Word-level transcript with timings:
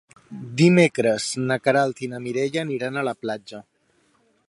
Dimecres 0.61 1.27
na 1.51 1.59
Queralt 1.67 2.03
i 2.07 2.11
na 2.15 2.23
Mireia 2.25 2.65
aniran 2.65 2.99
a 2.99 3.05
la 3.11 3.17
platja. 3.27 3.65